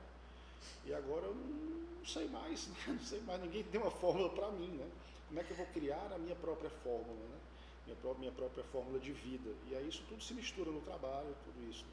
[0.85, 2.77] E agora eu não sei mais, né?
[2.87, 4.69] não sei mais, ninguém tem uma fórmula para mim.
[4.69, 4.89] Né?
[5.29, 7.39] Como é que eu vou criar a minha própria fórmula, né?
[7.87, 9.51] minha, própria, minha própria fórmula de vida?
[9.69, 11.85] E aí isso tudo se mistura no trabalho, tudo isso.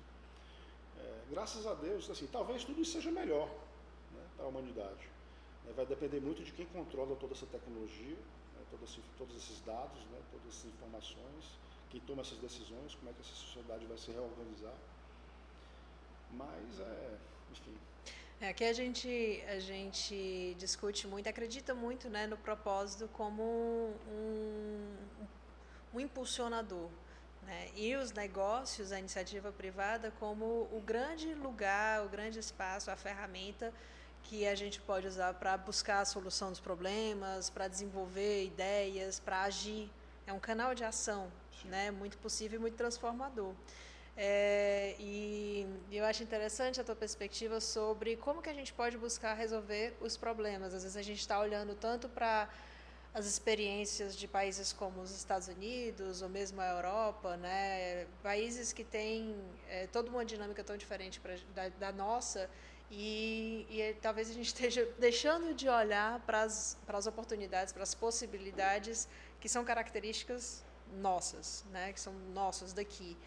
[1.00, 3.48] É, graças a Deus, assim, talvez tudo isso seja melhor
[4.12, 5.13] né, para a humanidade.
[5.66, 8.16] Né, vai depender muito de quem controla toda essa tecnologia,
[8.56, 13.14] né, todos, todos esses dados, né, todas essas informações, quem toma essas decisões, como é
[13.14, 14.76] que essa sociedade vai se reorganizar.
[16.32, 17.18] Mas, é,
[17.52, 17.78] enfim.
[18.42, 23.44] É, aqui a gente, a gente discute muito, acredita muito né, no propósito como
[24.12, 24.96] um,
[25.94, 26.90] um impulsionador.
[27.44, 27.70] Né?
[27.76, 33.74] E os negócios, a iniciativa privada, como o grande lugar, o grande espaço, a ferramenta
[34.24, 39.44] que a gente pode usar para buscar a solução dos problemas, para desenvolver ideias, para
[39.44, 39.90] agir.
[40.26, 41.32] É um canal de ação,
[41.66, 41.92] né?
[41.92, 43.54] Muito possível e muito transformador.
[44.16, 48.98] É, e eu eu acho interessante a tua perspectiva sobre como que a gente pode
[48.98, 50.74] buscar resolver os problemas.
[50.74, 52.50] Às vezes a gente está olhando tanto para
[53.14, 58.06] as experiências de países como os Estados Unidos ou mesmo a Europa, né?
[58.22, 59.34] países que têm
[59.70, 62.50] é, toda uma dinâmica tão diferente pra, da, da nossa
[62.92, 69.08] e, e, talvez a gente esteja deixando de olhar para as oportunidades, para as possibilidades
[69.40, 70.64] que são características
[71.02, 71.92] nossas, né?
[71.92, 73.18] que são nossas daqui.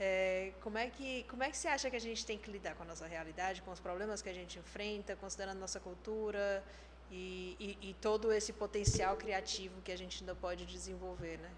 [0.00, 2.76] É, como, é que, como é que você acha que a gente tem que lidar
[2.76, 6.62] com a nossa realidade, com os problemas que a gente enfrenta, considerando nossa cultura
[7.10, 11.50] e, e, e, todo esse potencial criativo que a gente ainda pode desenvolver, né?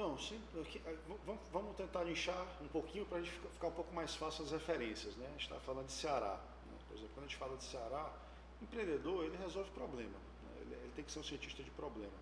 [0.00, 0.40] Então, sim,
[1.52, 5.14] vamos tentar inchar um pouquinho para a gente ficar um pouco mais fácil as referências,
[5.16, 5.26] né?
[5.26, 6.78] A gente está falando de Ceará, né?
[6.88, 8.10] por exemplo, quando a gente fala de Ceará,
[8.62, 10.62] empreendedor ele resolve problema, né?
[10.62, 12.14] ele, ele, tem que ser um cientista de problema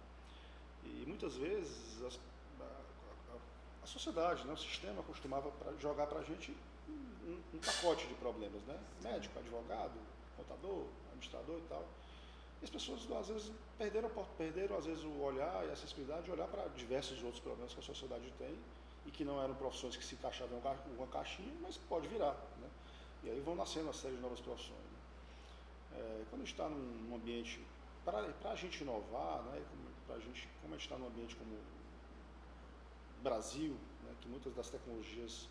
[0.82, 2.18] e muitas vezes as,
[2.60, 3.36] a, a,
[3.84, 4.54] a, sociedade, né?
[4.54, 6.50] o sistema costumava pra, jogar para a gente
[6.88, 8.76] um, um, pacote de problemas, né?
[9.04, 9.94] Médico, advogado,
[10.36, 11.86] contador, administrador e tal.
[12.60, 16.30] E as pessoas, às vezes, perderam, perderam às vezes, o olhar e a sensibilidade de
[16.30, 18.58] olhar para diversos outros problemas que a sociedade tem
[19.06, 22.34] e que não eram profissões que se encaixavam em uma caixinha, mas pode virar.
[22.60, 22.68] Né?
[23.24, 24.78] E aí vão nascendo uma série de novas profissões.
[24.78, 24.98] Né?
[25.98, 27.64] É, quando a gente está num ambiente,
[28.04, 29.62] para a gente inovar, né,
[30.06, 31.56] pra gente, como a gente está num ambiente como
[33.22, 35.48] Brasil, né, que muitas das tecnologias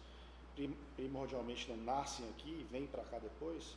[0.95, 3.75] primordialmente não nascem aqui e vêm para cá depois,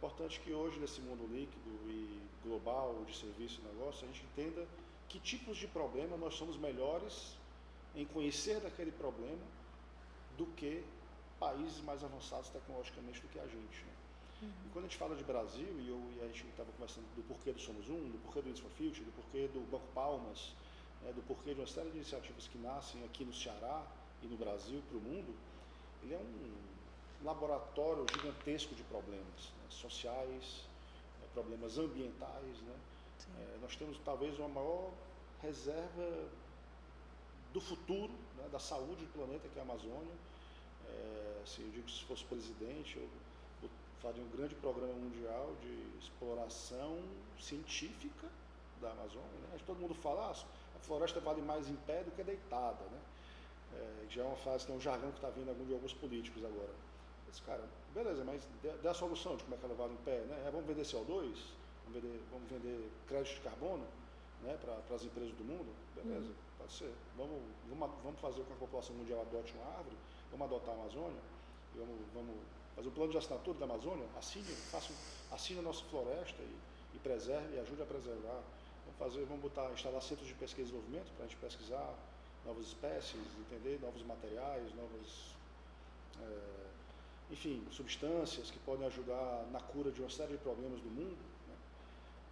[0.00, 4.66] importante que hoje, nesse mundo líquido e global de serviço e negócio, a gente entenda
[5.10, 7.36] que tipos de problema nós somos melhores
[7.94, 9.42] em conhecer daquele problema
[10.38, 10.82] do que
[11.38, 13.84] países mais avançados tecnologicamente do que a gente.
[13.84, 13.92] Né?
[14.42, 14.48] Uhum.
[14.48, 17.22] E quando a gente fala de Brasil, e, eu, e a gente estava conversando do
[17.28, 20.54] porquê do Somos Um, do porquê do Inns for Future, do porquê do Banco Palmas,
[21.02, 23.86] né, do porquê de uma série de iniciativas que nascem aqui no Ceará
[24.22, 25.34] e no Brasil para o mundo,
[26.02, 26.69] ele é um
[27.22, 30.64] laboratório gigantesco de problemas né, sociais,
[31.20, 32.60] né, problemas ambientais.
[32.62, 32.76] Né?
[33.38, 34.90] É, nós temos talvez uma maior
[35.42, 36.28] reserva
[37.52, 40.14] do futuro, né, da saúde do planeta, que é a Amazônia.
[40.88, 43.08] É, se eu digo que se fosse presidente, eu,
[43.62, 46.98] eu faria um grande programa mundial de exploração
[47.38, 48.28] científica
[48.80, 49.38] da Amazônia.
[49.50, 49.58] Né?
[49.66, 50.44] Todo mundo fala, ah,
[50.76, 52.82] a floresta vale mais em pé do que deitada.
[52.84, 53.00] Né?
[53.74, 56.89] É, já é uma fase, tem um jargão que está vindo de alguns políticos agora.
[57.30, 57.62] Esse cara,
[57.94, 60.44] beleza, mas dê a solução de como é que ela vale em pé, né?
[60.46, 63.86] É, vamos vender CO2, vamos vender, vamos vender crédito de carbono
[64.42, 66.34] né, para as empresas do mundo, beleza, uhum.
[66.58, 66.92] pode ser.
[67.16, 69.96] Vamos, vamos, vamos fazer com que a população mundial adote uma árvore,
[70.30, 71.20] vamos adotar a Amazônia,
[71.76, 72.36] vamos, vamos
[72.74, 74.92] fazer um plano de assinatura da Amazônia, assine, faça,
[75.30, 78.42] assine a nossa floresta e, e preserve e ajude a preservar.
[78.86, 81.94] Vamos fazer, vamos botar, instalar centros de pesquisa e desenvolvimento para a gente pesquisar
[82.44, 85.36] novas espécies, entender novos materiais, novas.
[86.20, 86.70] É,
[87.30, 91.54] enfim, substâncias que podem ajudar na cura de uma série de problemas do mundo, né?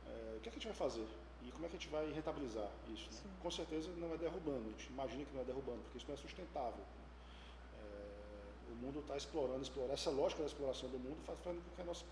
[0.08, 1.06] é, o que, é que a gente vai fazer?
[1.42, 3.08] E como é que a gente vai rentabilizar isso?
[3.12, 3.30] Né?
[3.40, 6.14] Com certeza não é derrubando, a gente imagina que não é derrubando, porque isso não
[6.14, 6.78] é sustentável.
[6.78, 7.04] Né?
[7.78, 11.80] É, o mundo está explorando, explorando, essa lógica da exploração do mundo faz com que
[11.80, 12.04] a nossa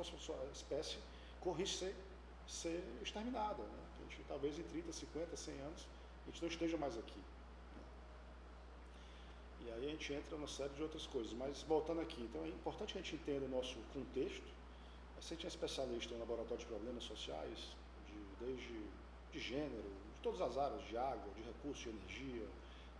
[0.52, 0.98] espécie
[1.40, 1.94] corra ser,
[2.46, 3.62] ser exterminada.
[3.62, 3.78] Né?
[3.98, 5.86] A gente, talvez em 30, 50, 100 anos,
[6.22, 7.20] a gente não esteja mais aqui.
[9.66, 11.32] E aí a gente entra numa série de outras coisas.
[11.32, 14.56] Mas voltando aqui, então é importante que a gente entenda o nosso contexto.
[15.18, 17.58] A gente é especialista em laboratório de problemas sociais,
[18.06, 18.86] de, desde
[19.32, 22.46] de gênero, de todas as áreas, de água, de recursos, de energia.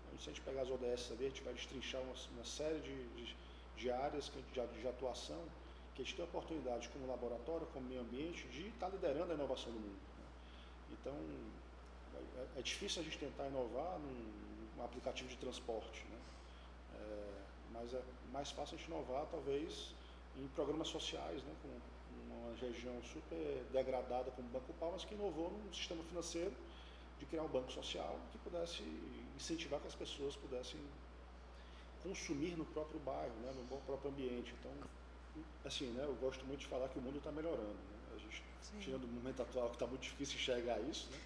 [0.06, 2.80] Então, se a gente pegar as ODS ali, a gente vai destrinchar uma, uma série
[2.80, 3.36] de, de,
[3.76, 5.42] de áreas de, de, atuação
[5.94, 9.34] que a gente tem a oportunidade, como laboratório, como meio ambiente, de estar liderando a
[9.34, 9.98] inovação do mundo.
[10.18, 10.26] Né?
[10.92, 11.14] Então,
[12.36, 16.04] é, é, difícil a gente tentar inovar num, num aplicativo de transporte.
[16.04, 16.18] Né?
[17.06, 19.94] É, mas é mais fácil a gente inovar, talvez,
[20.36, 21.68] em programas sociais, né, com
[22.34, 26.52] uma região super degradada como o Banco Palmas, que inovou num sistema financeiro
[27.18, 28.82] de criar um banco social que pudesse
[29.36, 30.80] incentivar que as pessoas pudessem
[32.02, 34.54] consumir no próprio bairro, né, no próprio ambiente.
[34.60, 34.72] Então,
[35.64, 37.64] assim, né, eu gosto muito de falar que o mundo está melhorando.
[37.64, 38.14] Né?
[38.14, 38.42] A gente,
[38.80, 41.18] tirando o momento atual que está muito difícil enxergar isso, né?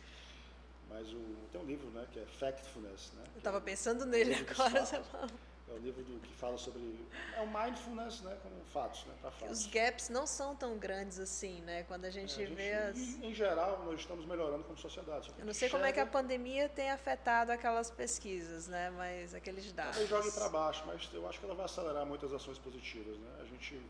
[0.88, 3.12] mas o, tem um livro né, que é Factfulness.
[3.14, 4.84] Né, eu estava é pensando nele agora.
[4.84, 5.00] Você
[5.70, 6.80] é o livro do, que fala sobre
[7.36, 9.60] é o mindfulness, né, como fatos, né, para fatos.
[9.60, 11.84] Os gaps não são tão grandes assim, né?
[11.84, 12.98] Quando a gente, é, a gente vê as...
[12.98, 15.30] em, em, geral, nós estamos melhorando como sociedade.
[15.38, 18.90] Eu não sei como é que a pandemia tem afetado aquelas pesquisas, né?
[18.90, 19.96] Mas aqueles dados.
[19.96, 23.38] Talvez jogue para baixo, mas eu acho que ela vai acelerar muitas ações positivas, né?
[23.40, 23.80] A gente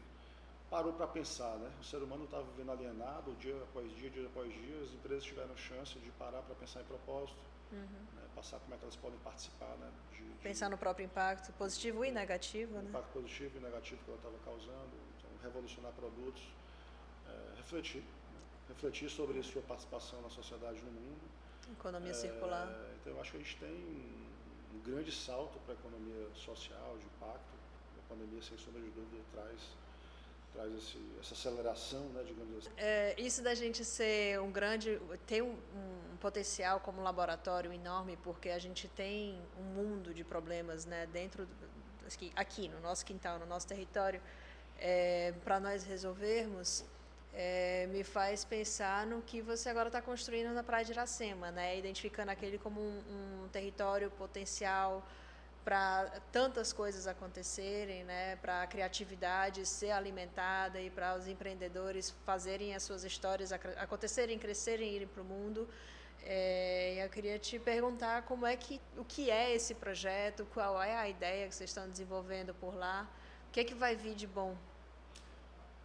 [0.70, 1.70] parou para pensar, né?
[1.80, 5.56] O ser humano estava vivendo alienado, dia após dia, dia após dia, as empresas tiveram
[5.56, 7.38] chance de parar para pensar em propósito,
[7.72, 8.19] uhum.
[8.40, 9.90] Passar como é que elas podem participar, né?
[10.12, 12.88] De, de Pensar no próprio impacto positivo e negativo, né?
[12.88, 16.42] Impacto positivo e negativo que ela estava causando, então revolucionar produtos,
[17.28, 18.40] é, refletir, né?
[18.68, 21.20] refletir sobre a sua participação na sociedade no mundo.
[21.70, 22.66] Economia é, circular.
[23.00, 23.76] Então eu acho que a gente tem
[24.72, 27.60] um, um grande salto para a economia social, de impacto.
[27.98, 29.60] A pandemia, sem sombra de dúvida, traz
[30.52, 32.70] traz esse, essa aceleração, né, digamos assim.
[32.76, 38.50] É, isso da gente ser um grande, tem um, um, potencial como laboratório enorme, porque
[38.50, 41.48] a gente tem um mundo de problemas, né, dentro
[42.06, 44.20] aqui, aqui no nosso quintal, no nosso território,
[44.78, 46.84] é, para nós resolvermos.
[47.32, 51.78] É, me faz pensar no que você agora está construindo na Praia de Iracema, né?
[51.78, 55.06] identificando aquele como um, um território potencial
[55.64, 62.74] para tantas coisas acontecerem, né, para a criatividade ser alimentada e para os empreendedores fazerem
[62.74, 65.68] as suas histórias acontecerem, crescerem, irem para o mundo.
[66.22, 70.96] É, eu queria te perguntar como é que o que é esse projeto, qual é
[70.96, 73.08] a ideia que vocês estão desenvolvendo por lá,
[73.48, 74.56] o que é que vai vir de bom?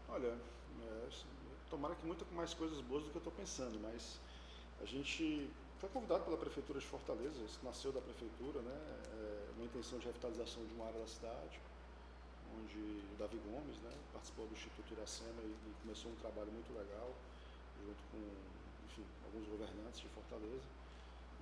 [0.10, 0.38] Olha,
[0.84, 1.10] é,
[1.70, 4.20] tomara que muito mais coisas boas do que eu estou pensando, mas
[4.82, 5.50] a gente
[5.86, 8.74] foi convidado pela prefeitura de Fortaleza, isso nasceu da prefeitura, né?
[8.74, 11.60] É uma intenção de revitalização de uma área da cidade,
[12.58, 16.74] onde o Davi Gomes, né, participou do Instituto Iracema e, e começou um trabalho muito
[16.74, 17.13] legal,
[17.86, 18.17] junto com,
[18.86, 20.65] enfim, alguns governantes de Fortaleza.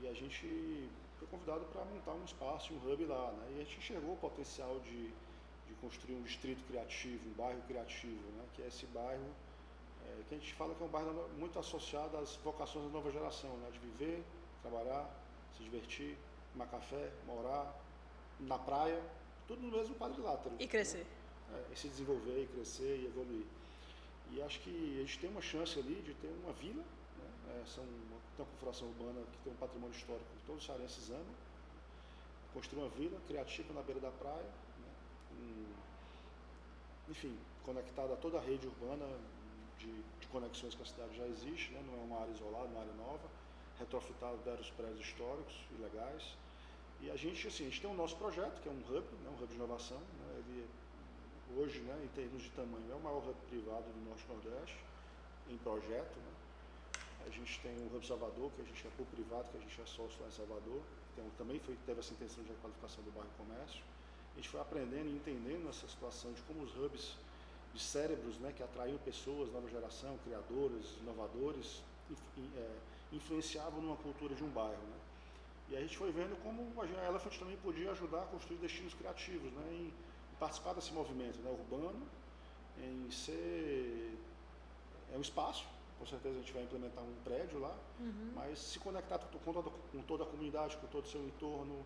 [0.01, 3.47] E a gente foi convidado para montar um espaço, um hub lá, né?
[3.55, 8.27] E a gente enxergou o potencial de, de construir um distrito criativo, um bairro criativo,
[8.35, 8.43] né?
[8.55, 9.31] Que é esse bairro
[10.05, 13.11] é, que a gente fala que é um bairro muito associado às vocações da nova
[13.11, 13.69] geração, né?
[13.71, 14.23] de viver,
[14.61, 15.09] trabalhar,
[15.57, 16.17] se divertir,
[16.51, 17.73] tomar café, morar
[18.39, 19.01] na praia,
[19.47, 20.55] tudo no mesmo quadrilátero.
[20.59, 21.05] E crescer.
[21.49, 21.63] Né?
[21.69, 23.45] É, e se desenvolver, e crescer e evoluir.
[24.31, 27.61] E acho que a gente tem uma chance ali de ter uma vila, né?
[27.61, 31.35] é, são uma, configuração urbana que tem um patrimônio histórico que todos os cearenses amam,
[32.51, 34.41] construir uma vila criativa na beira da praia,
[34.79, 34.91] né?
[35.33, 35.65] um,
[37.11, 39.05] enfim, conectada a toda a rede urbana,
[39.83, 41.83] de, de, conexões que a cidade já existe, né?
[41.85, 43.27] não é uma área isolada, uma área nova,
[43.77, 46.23] retrofitar vários prédios históricos e legais.
[47.01, 49.29] E a gente, assim, a gente tem o nosso projeto, que é um hub, né?
[49.29, 49.99] um hub de inovação.
[49.99, 50.39] Né?
[50.39, 50.67] Ele,
[51.57, 54.77] hoje, né, em termos de tamanho, é o maior hub privado do Norte-Nordeste,
[55.49, 56.15] em projeto.
[56.15, 56.33] Né?
[57.25, 59.81] A gente tem o Hub Salvador, que a gente é por privado, que a gente
[59.81, 60.81] é sócio lá em Salvador.
[61.13, 63.83] Então, também foi, teve essa intenção de requalificação do bairro comércio.
[64.33, 67.15] A gente foi aprendendo e entendendo essa situação de como os hubs
[67.73, 71.81] de cérebros né, que atraíam pessoas, nova geração, criadores, inovadores,
[72.55, 72.69] é,
[73.11, 74.71] influenciavam numa cultura de um bairro.
[74.71, 74.97] Né?
[75.69, 79.51] E a gente foi vendo como a Elephant também podia ajudar a construir destinos criativos,
[79.51, 79.67] né?
[79.71, 79.93] em,
[80.39, 81.49] participar desse movimento né?
[81.49, 82.05] urbano,
[82.77, 84.17] em ser
[85.13, 85.65] é um espaço,
[85.99, 88.31] com certeza a gente vai implementar um prédio lá, uhum.
[88.35, 91.85] mas se conectar com toda, com toda a comunidade, com todo o seu entorno,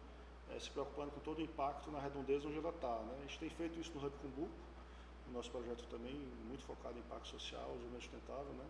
[0.56, 3.00] é, se preocupando com todo o impacto na redondeza onde ela está.
[3.00, 3.16] Né?
[3.20, 4.50] A gente tem feito isso no Hub Cumbu,
[5.30, 6.16] o nosso projeto também
[6.48, 8.66] muito focado em impacto social, desenvolvimento sustentável, né?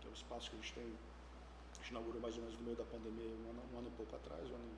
[0.00, 2.64] que é o espaço que a gente tem, a gente inaugurou mais ou menos no
[2.64, 4.70] meio da pandemia, um ano, um ano e pouco atrás, um ano,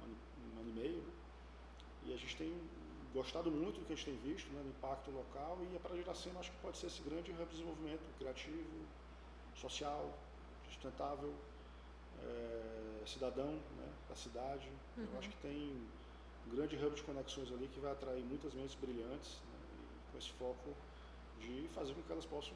[0.00, 0.16] um ano,
[0.54, 1.04] um ano e meio,
[2.06, 2.52] e a gente tem
[3.12, 5.96] gostado muito do que a gente tem visto, né, do impacto local, e a Praia
[5.96, 8.86] de Iracema acho que pode ser esse grande hub de desenvolvimento criativo,
[9.54, 10.16] social,
[10.68, 11.34] sustentável,
[12.22, 14.70] é, cidadão né, da cidade.
[14.96, 15.06] Uhum.
[15.12, 15.88] Eu acho que tem
[16.46, 19.38] um grande hub de conexões ali que vai atrair muitas mentes brilhantes
[20.10, 20.74] com esse foco
[21.40, 22.54] de fazer com que elas possam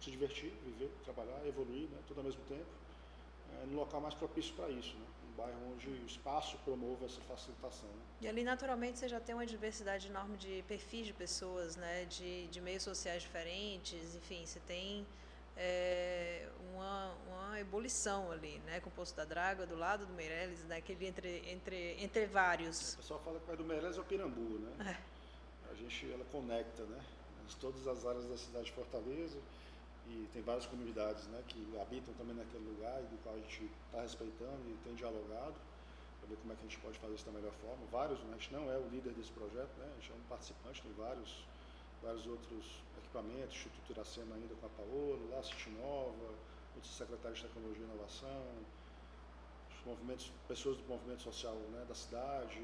[0.00, 2.66] se divertir, viver, trabalhar, evoluir, né, tudo ao mesmo tempo,
[3.52, 7.20] é, no local mais propício para isso, né, um bairro onde o espaço promove essa
[7.22, 7.88] facilitação.
[7.88, 8.02] Né.
[8.22, 12.46] E ali, naturalmente, você já tem uma diversidade enorme de perfis de pessoas, né, de,
[12.48, 15.06] de meios sociais diferentes, enfim, você tem
[15.56, 20.64] é, uma, uma ebulição ali, né, com o Poço da Draga, do lado do Meireles,
[20.68, 22.94] naquele né, entre, entre, entre vários.
[22.94, 24.92] O pessoal fala que o do Meireles é o Pirambu, né?
[24.92, 25.17] É
[25.78, 27.00] gente ela conecta, né?
[27.60, 29.38] Todas as áreas da cidade de Fortaleza
[30.06, 31.42] e tem várias comunidades, né?
[31.48, 35.54] Que habitam também naquele lugar e do qual a gente está respeitando e tem dialogado
[36.20, 37.86] para ver como é que a gente pode fazer isso da melhor forma.
[37.90, 38.34] Vários, né?
[38.34, 39.88] a gente não é o líder desse projeto, né?
[39.90, 41.44] A gente é um participante, tem vários,
[42.02, 46.34] vários outros equipamentos, Instituto Iracema ainda com a Paola, lá City Nova,
[46.74, 48.44] outros secretários de Tecnologia e Inovação,
[49.86, 52.60] movimentos, pessoas do movimento social né, da cidade,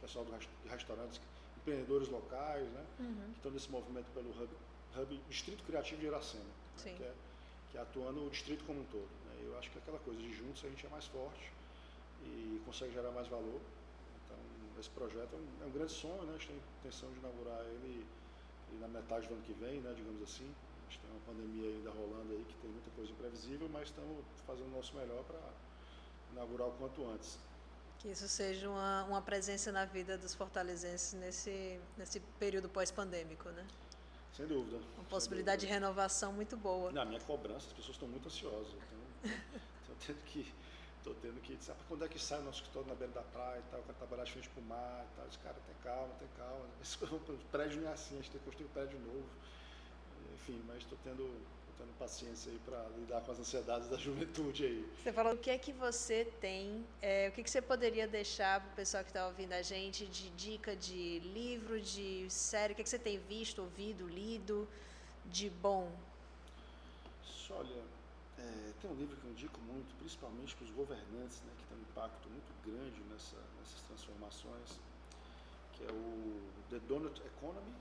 [0.00, 1.20] pessoal do, de restaurantes
[1.66, 2.86] empreendedores locais, né?
[3.00, 3.30] Uhum.
[3.32, 4.48] Que estão nesse movimento pelo Hub,
[4.96, 6.94] Hub Distrito Criativo de Iracema, né?
[6.96, 7.14] que, é,
[7.72, 9.08] que é atuando o distrito como um todo.
[9.26, 9.42] Né?
[9.44, 11.50] Eu acho que é aquela coisa de juntos a gente é mais forte
[12.22, 13.60] e consegue gerar mais valor.
[14.24, 14.38] Então,
[14.78, 16.34] esse projeto é um, é um grande sonho, né?
[16.34, 18.06] A gente tem intenção de inaugurar ele,
[18.70, 19.92] ele na metade do ano que vem, né?
[19.96, 20.48] Digamos assim.
[20.48, 24.24] A gente tem uma pandemia ainda rolando aí que tem muita coisa imprevisível, mas estamos
[24.46, 25.40] fazendo o nosso melhor para
[26.32, 27.38] inaugurar o quanto antes.
[27.98, 33.66] Que isso seja uma, uma presença na vida dos fortalezenses nesse, nesse período pós-pandêmico, né?
[34.32, 34.76] Sem dúvida.
[34.96, 35.78] Uma possibilidade dúvida.
[35.78, 36.92] de renovação muito boa.
[36.92, 38.74] Na minha cobrança, as pessoas estão muito ansiosas.
[39.24, 40.52] Estou tendo que.
[41.02, 41.56] Tô tendo que.
[41.64, 43.80] Sabe quando é que sai o nosso escritório na beira da praia e tal?
[43.80, 45.26] O cara trabalhar de frente pro mar e tal.
[45.26, 46.66] Esse cara, tem calma, tem calma.
[47.32, 49.26] O prédio não é assim, a gente tem que construir um prédio novo.
[50.34, 51.24] Enfim, mas estou tendo
[51.78, 54.92] tendo paciência aí para lidar com as ansiedades da juventude aí.
[55.02, 58.60] Você falou o que é que você tem, é, o que, que você poderia deixar
[58.60, 62.76] para o pessoal que está ouvindo a gente de dica de livro, de série, o
[62.76, 64.68] que, que você tem visto, ouvido, lido
[65.26, 65.90] de bom?
[67.50, 67.82] Olha,
[68.38, 71.78] é, tem um livro que eu indico muito, principalmente para os governantes, né, que tem
[71.78, 74.80] um impacto muito grande nessa, nessas transformações,
[75.72, 77.72] que é o The Donut Economy,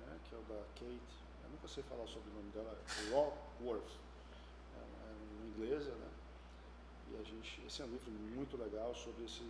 [0.00, 1.23] né, que é o da Kate
[1.54, 2.76] nunca sei falar sobre o nome dela,
[3.10, 3.90] Rockworth,
[4.74, 6.10] é, é uma inglesa, né?
[7.12, 9.42] E a gente, esse é um livro muito legal sobre esse,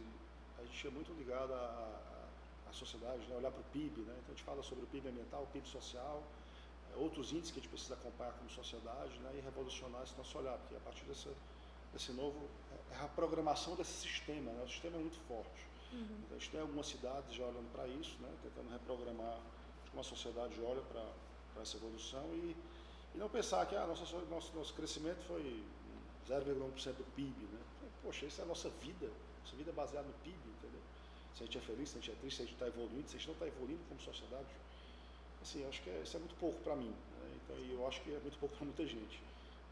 [0.59, 2.29] a gente é muito ligado à,
[2.69, 3.37] à sociedade, né?
[3.37, 4.15] olhar para o PIB, né?
[4.19, 6.23] Então a gente fala sobre o PIB ambiental, o PIB social,
[6.93, 9.33] é, outros índices que a gente precisa acompanhar como sociedade, né?
[9.39, 11.29] E revolucionar esse nosso olhar, porque a partir desse,
[11.93, 12.49] desse novo,
[12.91, 14.63] é, é a programação desse sistema, né?
[14.63, 15.67] O sistema é muito forte.
[15.93, 16.19] Uhum.
[16.25, 18.29] Então a gente tem algumas cidades já olhando para isso, né?
[18.43, 19.39] Tentando reprogramar
[19.91, 21.07] como a sociedade olha para
[21.55, 22.57] para essa evolução e,
[23.15, 25.63] e não pensar que ah, nosso, nosso, nosso crescimento foi
[26.29, 27.45] 0,1% do PIB.
[27.47, 27.61] Né?
[28.03, 29.11] Poxa, isso é a nossa vida.
[29.43, 30.81] Nossa vida é baseada no PIB, entendeu?
[31.35, 33.09] Se a gente é feliz, se a gente é triste, se a gente está evoluindo,
[33.09, 34.49] se a gente não está evoluindo como sociedade.
[35.41, 36.91] Assim, acho que é, isso é muito pouco para mim.
[36.91, 37.39] Né?
[37.45, 39.21] Então, e eu acho que é muito pouco para muita gente.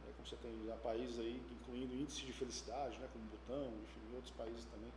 [0.04, 0.12] Né?
[0.16, 3.08] Como você tem já países aí, incluindo índices de felicidade, né?
[3.12, 4.92] como Butão, enfim, outros países também,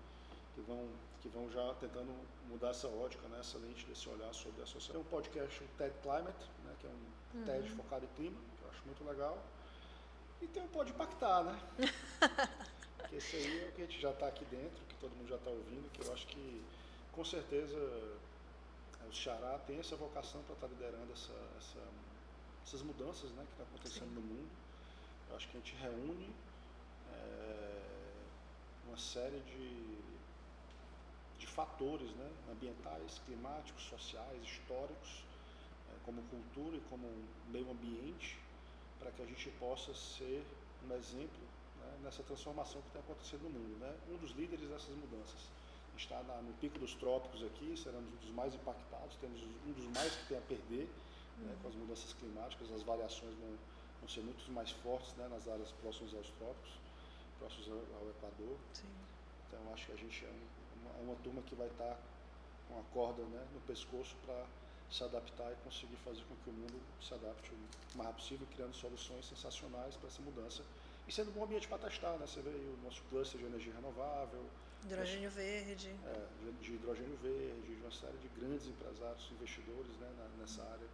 [0.56, 0.88] que vão,
[1.22, 2.12] que vão já tentando
[2.50, 4.94] mudar essa ótica, né, essa lente desse olhar sobre a sociedade.
[4.94, 6.50] Tem um podcast, o TED Climate,
[6.86, 7.46] que é um uhum.
[7.46, 9.38] TED focado em clima, que eu acho muito legal.
[10.42, 11.60] E tem um Pode Impactar, né?
[13.10, 15.28] que esse aí é o que a gente já está aqui dentro, que todo mundo
[15.30, 16.64] já está ouvindo, que eu acho que
[17.12, 17.78] com certeza
[19.08, 21.80] o Xará tem essa vocação para estar tá liderando essa, essa,
[22.66, 24.16] essas mudanças né, que estão tá acontecendo Sim.
[24.16, 24.50] no mundo.
[25.30, 26.34] Eu acho que a gente reúne
[27.14, 27.82] é,
[28.88, 29.96] uma série de
[31.38, 35.35] de fatores né, ambientais, climáticos, sociais, históricos, é,
[36.06, 37.08] como cultura e como
[37.50, 38.40] meio ambiente,
[39.00, 40.46] para que a gente possa ser
[40.88, 41.44] um exemplo
[41.80, 43.80] né, nessa transformação que tem acontecido no mundo.
[43.80, 43.96] Né?
[44.10, 45.50] Um dos líderes dessas mudanças.
[45.88, 49.72] A gente está no pico dos trópicos aqui, seremos um dos mais impactados, temos um
[49.72, 50.90] dos mais que tem a perder
[51.40, 51.46] uhum.
[51.46, 53.58] né, com as mudanças climáticas, as variações vão,
[54.00, 56.72] vão ser muito mais fortes né, nas áreas próximas aos trópicos,
[57.40, 58.58] próximos ao, Equador.
[58.74, 58.88] Sim.
[59.48, 60.66] Então acho que a gente é um
[61.00, 61.98] é uma turma que vai estar
[62.68, 64.46] com a corda né, no pescoço para
[64.92, 68.48] se adaptar e conseguir fazer com que o mundo se adapte o mais rápido possível,
[68.56, 70.64] criando soluções sensacionais para essa mudança.
[71.08, 72.26] E sendo um bom ambiente para testar, né?
[72.26, 74.44] Você vê aí o nosso cluster de energia renovável.
[74.84, 75.96] Hidrogênio nosso, verde.
[76.06, 80.10] É, de hidrogênio verde, de uma série de grandes empresários, investidores né,
[80.40, 80.88] nessa área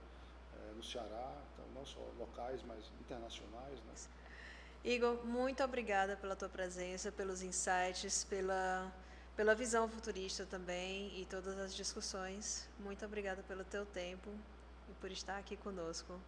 [0.55, 3.79] é, no Ceará, então não só locais, mas internacionais.
[3.79, 3.93] Né?
[4.83, 8.91] Igor, muito obrigada pela tua presença, pelos insights, pela
[9.35, 12.67] pela visão futurista também e todas as discussões.
[12.79, 14.29] Muito obrigada pelo teu tempo
[14.89, 16.19] e por estar aqui conosco.